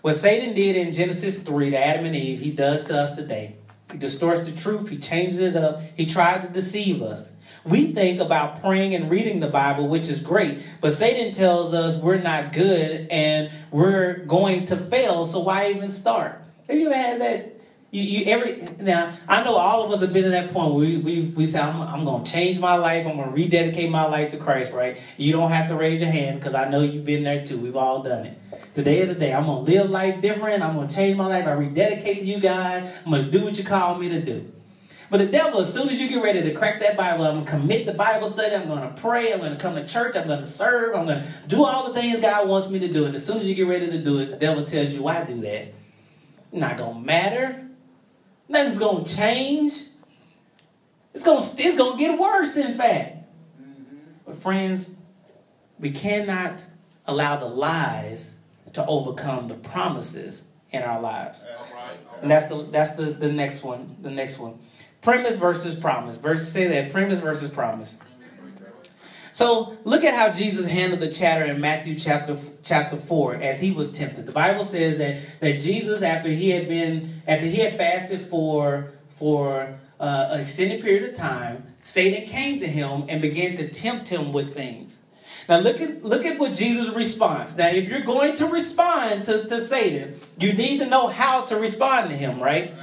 [0.00, 3.56] What Satan did in Genesis 3 to Adam and Eve, he does to us today.
[3.90, 7.32] He distorts the truth, he changes it up, he tries to deceive us.
[7.64, 12.00] We think about praying and reading the Bible, which is great, but Satan tells us
[12.00, 16.44] we're not good and we're going to fail, so why even start?
[16.68, 17.59] Have you ever had that?
[17.92, 20.84] You, you every now I know all of us have been to that point where
[20.84, 24.30] we we, we say I'm, I'm to change my life I'm to rededicate my life
[24.30, 27.24] to Christ right you don't have to raise your hand because I know you've been
[27.24, 28.38] there too we've all done it
[28.74, 31.52] today is the day I'm to live life different I'm to change my life I
[31.52, 34.52] rededicate to you God I'm to do what you call me to do
[35.10, 37.50] but the devil, as soon as you get ready to crack that Bible, I'm to
[37.50, 38.54] commit the Bible study.
[38.54, 39.32] I'm to pray.
[39.32, 40.14] I'm to come to church.
[40.14, 40.94] I'm to serve.
[40.94, 43.06] I'm to do all the things God wants me to do.
[43.06, 45.24] And as soon as you get ready to do it, the devil tells you, why
[45.24, 45.74] do that?
[46.52, 47.69] Not to matter.
[48.50, 49.72] Nothing's going to change.
[51.14, 53.16] It's going to, it's going to get worse, in fact.
[53.62, 53.96] Mm-hmm.
[54.26, 54.90] But friends,
[55.78, 56.64] we cannot
[57.06, 58.34] allow the lies
[58.72, 61.42] to overcome the promises in our lives.
[61.42, 61.96] All right.
[62.22, 63.96] And that's the that's the, the next one.
[64.02, 64.58] The next one.
[65.00, 66.16] Premise versus promise.
[66.16, 67.96] Verse say that premise versus promise.
[69.40, 73.70] So look at how Jesus handled the chatter in Matthew chapter chapter four as he
[73.70, 74.26] was tempted.
[74.26, 78.90] The Bible says that that Jesus, after he had been after he had fasted for
[79.16, 84.10] for uh, an extended period of time, Satan came to him and began to tempt
[84.10, 84.98] him with things.
[85.48, 87.56] Now look at look at what Jesus' response.
[87.56, 91.56] Now, if you're going to respond to, to Satan, you need to know how to
[91.56, 92.74] respond to him, right?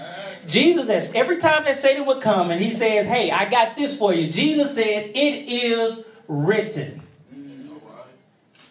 [0.47, 4.11] Jesus, every time that Satan would come and he says, Hey, I got this for
[4.11, 7.01] you, Jesus said, It is written.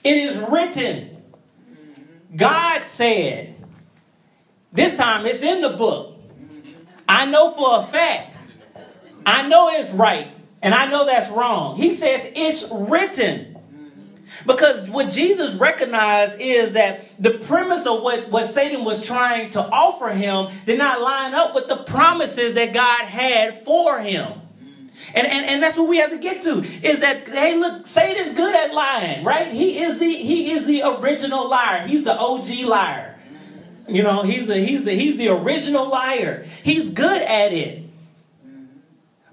[0.05, 1.23] It is written.
[2.35, 3.55] God said,
[4.73, 6.15] this time it's in the book.
[7.09, 8.37] I know for a fact.
[9.25, 10.31] I know it's right.
[10.63, 11.77] And I know that's wrong.
[11.77, 13.57] He says it's written.
[14.45, 19.61] Because what Jesus recognized is that the premise of what, what Satan was trying to
[19.61, 24.33] offer him did not line up with the promises that God had for him.
[25.15, 28.35] And, and, and that's what we have to get to is that hey look Satan's
[28.35, 29.49] good at lying right?
[29.49, 31.87] He is the he is the original liar.
[31.87, 33.19] He's the OG liar.
[33.89, 36.47] You know he's the he's the he's the original liar.
[36.63, 37.86] He's good at it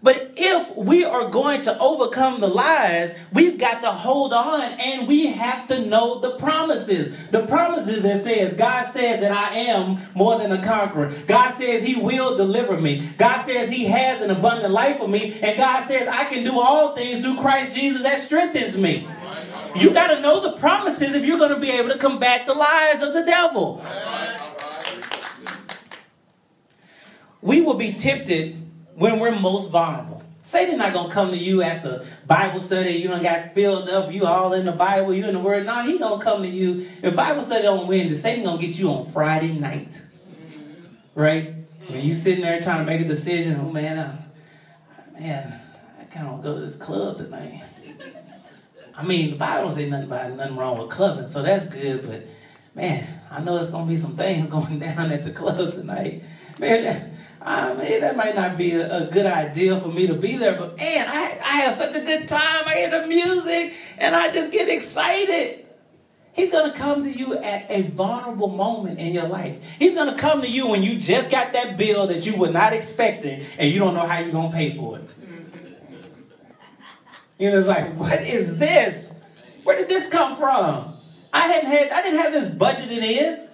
[0.04, 5.08] but if we are going to overcome the lies, we've got to hold on and
[5.08, 7.16] we have to know the promises.
[7.32, 11.13] The promises that says God says that I am more than a conqueror.
[11.26, 13.12] God says he will deliver me.
[13.18, 16.60] God says he has an abundant life for me and God says I can do
[16.60, 19.08] all things through Christ Jesus that strengthens me.
[19.74, 22.54] You got to know the promises if you're going to be able to combat the
[22.54, 23.84] lies of the devil.
[27.42, 28.62] We will be tempted
[28.95, 30.21] when we're most vulnerable.
[30.43, 32.91] Satan not gonna come to you at the Bible study.
[32.91, 34.12] You don't got filled up.
[34.12, 35.13] You all in the Bible.
[35.13, 35.65] You in the Word.
[35.65, 36.86] No, he gonna come to you.
[37.01, 40.01] If Bible study on Wednesday, Satan gonna get you on Friday night,
[41.15, 41.56] right?
[41.88, 43.60] When you sitting there trying to make a decision.
[43.62, 44.21] Oh man, uh,
[45.13, 45.62] man,
[45.99, 47.63] I kind of go to this club tonight.
[48.95, 52.06] I mean, the Bible say nothing about nothing wrong with clubbing, so that's good.
[52.06, 52.23] But
[52.75, 56.21] man, I know it's gonna be some things going down at the club tonight.
[56.60, 57.12] Man,
[57.45, 60.38] Uh, I mean, that might not be a, a, good idea for me to be
[60.38, 62.63] there, but man, I, I have such a good time.
[62.65, 65.65] I hear the music and I just get excited.
[66.32, 69.62] He's going to come to you at a vulnerable moment in your life.
[69.77, 72.49] He's going to come to you when you just got that bill that you were
[72.49, 75.10] not expecting and you don't know how you're going to pay for it.
[77.39, 79.19] You know, it's like, what is this?
[79.63, 80.93] Where did this come from?
[81.34, 83.47] I hadn't had, I didn't have this budgeted in.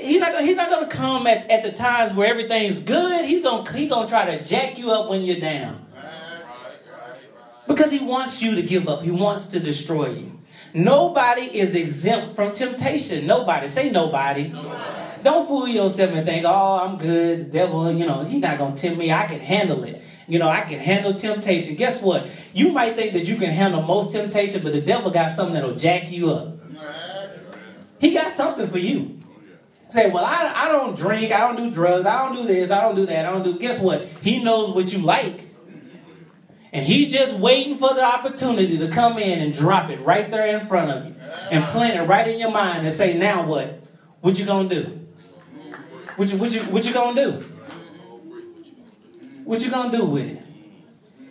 [0.00, 3.24] He's not gonna, he's not gonna come at, at the times where everything's good.
[3.24, 5.86] He's gonna he's gonna try to jack you up when you're down.
[7.66, 9.02] Because he wants you to give up.
[9.02, 10.40] He wants to destroy you.
[10.74, 13.26] Nobody is exempt from temptation.
[13.26, 13.68] Nobody.
[13.68, 14.48] Say nobody.
[14.48, 15.00] nobody.
[15.22, 17.40] Don't fool yourself and think, oh, I'm good.
[17.40, 19.12] The devil, you know, he's not gonna tempt me.
[19.12, 20.02] I can handle it.
[20.26, 21.74] You know, I can handle temptation.
[21.74, 22.28] Guess what?
[22.52, 25.74] You might think that you can handle most temptation, but the devil got something that'll
[25.74, 26.56] jack you up.
[27.98, 29.19] He got something for you.
[29.90, 32.80] Say, well, I, I don't drink, I don't do drugs, I don't do this, I
[32.82, 33.58] don't do that, I don't do.
[33.58, 34.06] Guess what?
[34.22, 35.46] He knows what you like.
[36.72, 40.56] And he's just waiting for the opportunity to come in and drop it right there
[40.56, 41.14] in front of you
[41.50, 43.82] and plant it right in your mind and say, now what?
[44.20, 45.00] What you gonna do?
[46.16, 47.44] What you, what you, what you gonna do?
[49.44, 50.42] What you gonna do with it?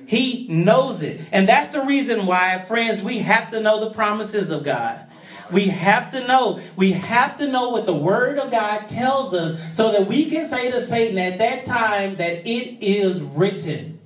[0.05, 1.21] He knows it.
[1.31, 5.08] And that's the reason why, friends, we have to know the promises of God.
[5.51, 6.61] We have to know.
[6.75, 10.45] We have to know what the Word of God tells us so that we can
[10.45, 13.99] say to Satan at that time that it is written.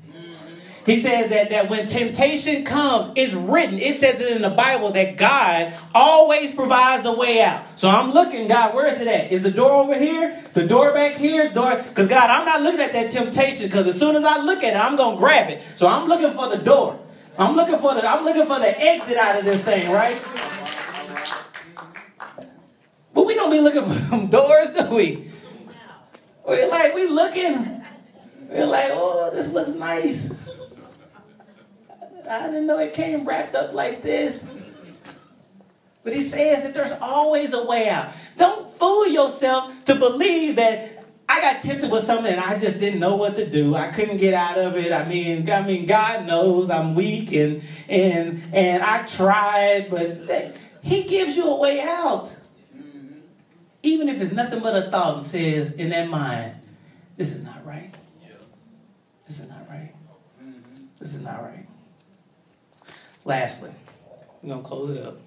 [0.85, 3.79] He says that, that when temptation comes, it's written.
[3.79, 7.65] It says it in the Bible that God always provides a way out.
[7.77, 9.31] So I'm looking, God, where is it at?
[9.31, 10.43] Is the door over here?
[10.53, 11.49] The door back here?
[11.49, 11.85] Door?
[11.87, 14.73] Because God, I'm not looking at that temptation because as soon as I look at
[14.73, 15.61] it, I'm gonna grab it.
[15.75, 16.99] So I'm looking for the door.
[17.37, 20.21] I'm looking for the I'm looking for the exit out of this thing, right?
[23.13, 25.31] But we don't be looking for them doors, do we?
[26.45, 27.83] We're like, we looking.
[28.49, 30.33] We're like, oh, this looks nice.
[32.29, 34.45] I didn't know it came wrapped up like this.
[36.03, 38.09] But he says that there's always a way out.
[38.37, 42.99] Don't fool yourself to believe that I got tempted with something and I just didn't
[42.99, 43.75] know what to do.
[43.75, 44.91] I couldn't get out of it.
[44.91, 50.29] I mean, I mean, God knows I'm weak and and and I tried, but
[50.81, 52.35] He gives you a way out
[53.83, 56.55] even if it's nothing but a thought and says in that mind,
[57.17, 57.93] this is not right.
[59.27, 59.93] This is not right.
[60.99, 61.67] This is not right.
[63.25, 63.71] Lastly,
[64.41, 65.19] we're going to close it up.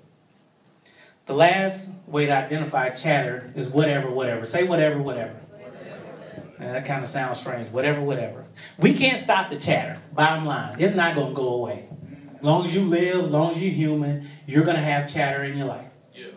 [1.26, 4.46] The last way to identify chatter is whatever, whatever.
[4.46, 5.34] Say whatever, whatever.
[5.34, 6.72] whatever.
[6.72, 7.68] that kind of sounds strange.
[7.70, 8.44] Whatever, whatever.
[8.78, 10.00] We can't stop the chatter.
[10.12, 11.88] Bottom line, it's not going to go away.
[12.36, 15.42] As long as you live, as long as you're human, you're going to have chatter
[15.44, 15.90] in your life.
[16.14, 16.28] Yeah.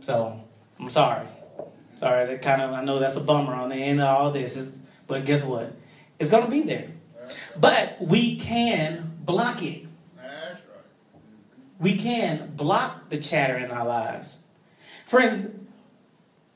[0.00, 0.44] So,
[0.78, 1.26] I'm sorry.
[2.00, 4.56] Sorry, that kind of I know that's a bummer on the end of all this,
[4.56, 4.74] is,
[5.06, 5.76] but guess what?
[6.18, 6.88] It's going to be there.
[7.58, 9.84] But we can block it.
[10.16, 10.84] That's right.
[11.78, 14.38] We can block the chatter in our lives.
[15.08, 15.54] Friends,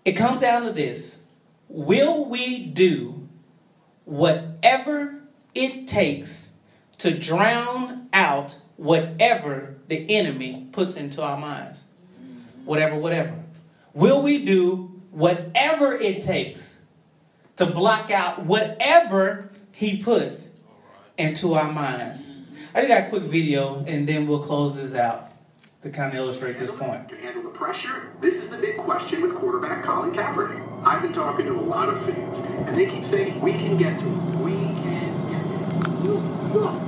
[0.07, 1.18] it comes down to this.
[1.68, 3.28] Will we do
[4.07, 5.20] whatever
[5.54, 6.52] it takes
[6.96, 11.84] to drown out whatever the enemy puts into our minds?
[12.18, 12.64] Mm-hmm.
[12.64, 13.34] Whatever, whatever.
[13.92, 16.78] Will we do whatever it takes
[17.56, 20.48] to block out whatever he puts
[21.16, 22.26] into our minds.
[22.74, 25.30] I just got a quick video and then we'll close this out
[25.82, 27.08] to kind of illustrate this point.
[27.08, 28.10] Can handle the pressure?
[28.20, 30.84] This is the big question with quarterback Colin Kaepernick.
[30.84, 33.98] I've been talking to a lot of fans, and they keep saying we can get
[34.00, 34.36] to it.
[34.38, 36.04] We can get to it.
[36.04, 36.20] You
[36.52, 36.80] suck.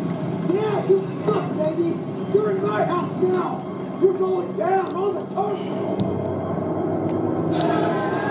[0.53, 1.97] Yeah, you suck, baby.
[2.35, 3.99] You're in my house now.
[4.01, 6.46] You're going down on the target.
[7.47, 8.26] ん?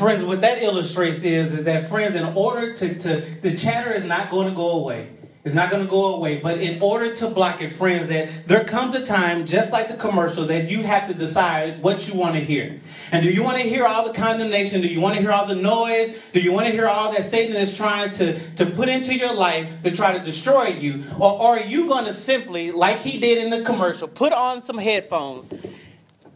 [0.00, 4.02] Friends, what that illustrates is, is that friends, in order to, to the chatter is
[4.04, 5.10] not going to go away.
[5.44, 6.38] It's not going to go away.
[6.38, 9.96] But in order to block it, friends, that there comes a time, just like the
[9.96, 12.80] commercial, that you have to decide what you want to hear.
[13.12, 14.80] And do you want to hear all the condemnation?
[14.80, 16.18] Do you want to hear all the noise?
[16.32, 19.32] Do you want to hear all that Satan is trying to, to put into your
[19.32, 21.04] life to try to destroy you?
[21.18, 24.62] Or, or are you going to simply, like he did in the commercial, put on
[24.62, 25.48] some headphones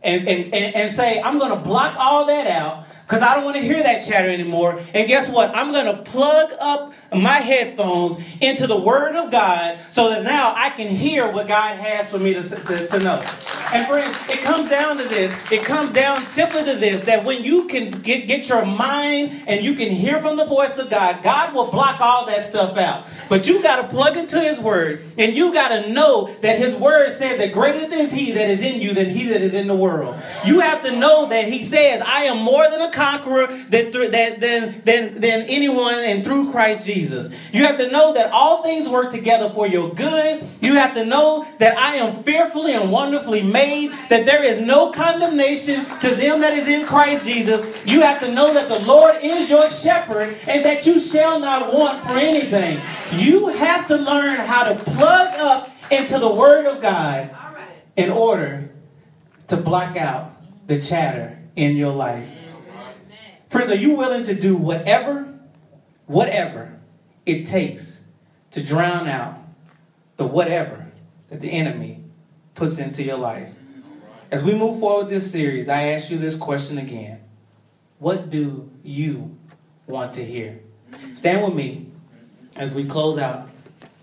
[0.03, 3.44] and, and, and, and say, I'm going to block all that out because I don't
[3.44, 4.80] want to hear that chatter anymore.
[4.94, 5.55] And guess what?
[5.55, 10.55] I'm going to plug up my headphones into the Word of God so that now
[10.57, 13.22] I can hear what God has for me to, to, to know.
[13.72, 15.34] And friends, it comes down to this.
[15.50, 19.64] It comes down simply to this that when you can get, get your mind and
[19.64, 23.07] you can hear from the voice of God, God will block all that stuff out.
[23.28, 26.74] But you got to plug into His Word and you got to know that His
[26.74, 29.66] Word says that greater is He that is in you than He that is in
[29.66, 30.16] the world.
[30.44, 34.40] You have to know that He says, I am more than a conqueror that, that,
[34.40, 37.34] than, than, than anyone and through Christ Jesus.
[37.53, 40.45] You have to know that all things work together for your good.
[40.61, 44.90] You have to know that I am fearfully and wonderfully made, that there is no
[44.92, 47.86] condemnation to them that is in Christ Jesus.
[47.86, 51.72] You have to know that the Lord is your shepherd and that you shall not
[51.74, 52.80] want for anything.
[53.12, 57.30] You have to learn how to plug up into the Word of God
[57.97, 58.70] in order
[59.49, 60.32] to block out
[60.66, 62.28] the chatter in your life.
[63.55, 65.32] Friends, are you willing to do whatever,
[66.07, 66.76] whatever
[67.24, 68.02] it takes
[68.50, 69.38] to drown out
[70.16, 70.88] the whatever
[71.28, 72.02] that the enemy
[72.57, 73.50] puts into your life?
[74.32, 77.20] As we move forward this series, I ask you this question again.
[78.00, 79.38] What do you
[79.86, 80.59] want to hear?
[81.12, 81.86] Stand with me
[82.57, 83.48] as we close out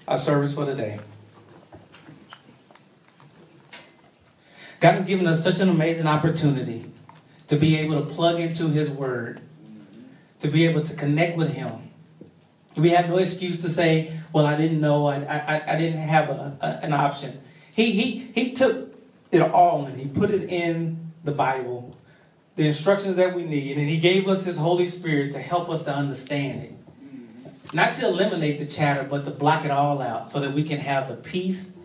[0.08, 0.98] our service for today.
[4.80, 6.91] God has given us such an amazing opportunity
[7.52, 9.42] to be able to plug into His Word,
[10.40, 11.92] to be able to connect with Him.
[12.78, 15.06] We have no excuse to say, "Well, I didn't know.
[15.06, 17.42] I, I, I didn't have a, a, an option."
[17.76, 18.96] He, he, he took
[19.32, 21.98] it all and He put it in the Bible,
[22.56, 25.84] the instructions that we need, and He gave us His Holy Spirit to help us
[25.84, 27.74] to understand it.
[27.74, 30.80] Not to eliminate the chatter, but to block it all out so that we can
[30.80, 31.76] have the peace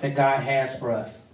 [0.00, 1.24] that God has for us.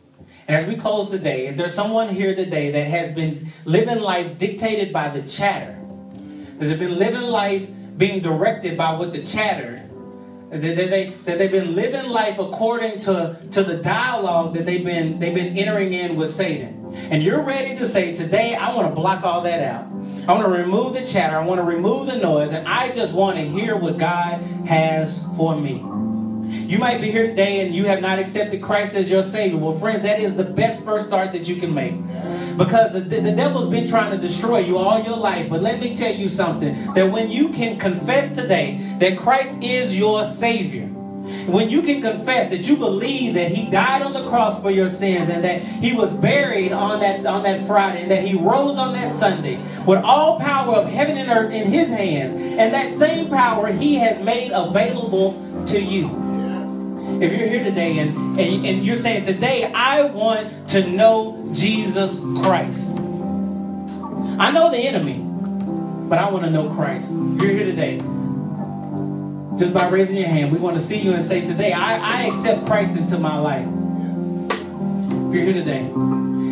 [0.46, 4.92] As we close today, if there's someone here today that has been living life dictated
[4.92, 5.78] by the chatter,
[6.58, 7.66] that they've been living life
[7.96, 9.82] being directed by what the chatter,
[10.50, 14.84] that they, they, that they've been living life according to, to the dialogue that they've
[14.84, 16.94] been, they've been entering in with Satan.
[16.94, 19.86] And you're ready to say, today I want to block all that out.
[20.28, 21.38] I want to remove the chatter.
[21.38, 22.52] I want to remove the noise.
[22.52, 25.82] And I just want to hear what God has for me.
[26.50, 29.58] You might be here today and you have not accepted Christ as your Savior.
[29.58, 31.94] Well, friends, that is the best first start that you can make.
[32.56, 35.50] Because the, the devil's been trying to destroy you all your life.
[35.50, 39.96] But let me tell you something that when you can confess today that Christ is
[39.96, 40.88] your Savior,
[41.46, 44.90] when you can confess that you believe that he died on the cross for your
[44.90, 48.76] sins and that he was buried on that on that Friday and that he rose
[48.76, 52.94] on that Sunday with all power of heaven and earth in his hands and that
[52.94, 55.32] same power he has made available
[55.66, 56.23] to you
[57.22, 62.20] if you're here today and, and, and you're saying, Today I want to know Jesus
[62.42, 62.90] Christ.
[64.38, 65.18] I know the enemy,
[66.08, 67.10] but I want to know Christ.
[67.12, 67.98] If you're here today,
[69.58, 72.22] just by raising your hand, we want to see you and say, Today I, I
[72.26, 73.68] accept Christ into my life.
[75.28, 75.90] If you're here today,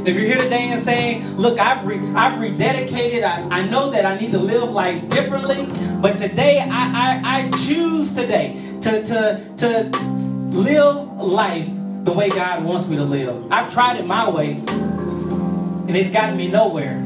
[0.04, 4.04] if you're here today and saying, look, I've, re- I've rededicated, I, I know that
[4.04, 5.68] I need to live life differently,
[6.00, 10.21] but today I, I, I choose today to, to, to
[10.52, 11.68] live life
[12.04, 13.50] the way God wants me to live.
[13.50, 17.00] I've tried it my way, and it's gotten me nowhere.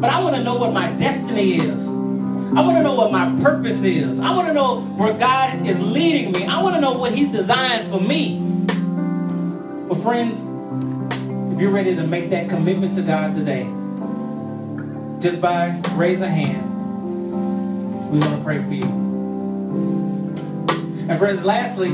[0.00, 1.86] But I want to know what my destiny is.
[1.86, 4.18] I want to know what my purpose is.
[4.20, 6.46] I want to know where God is leading me.
[6.46, 8.40] I want to know what He's designed for me.
[9.88, 10.40] But, friends,
[11.52, 13.64] if you're ready to make that commitment to God today,
[15.20, 16.64] just by raise a hand,
[18.10, 18.84] we want to pray for you.
[21.08, 21.90] And friends, lastly,